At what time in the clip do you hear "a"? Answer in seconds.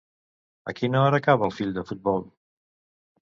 0.71-0.73